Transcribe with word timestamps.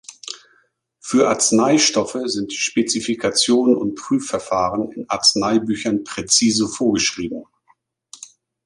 Für 0.99 1.29
Arzneistoffe 1.29 2.23
sind 2.25 2.51
die 2.53 2.57
Spezifikationen 2.57 3.75
und 3.75 3.93
Prüfverfahren 3.93 4.91
in 4.93 5.07
Arzneibüchern 5.07 6.03
präzise 6.03 6.67
vorgeschrieben. 6.67 7.45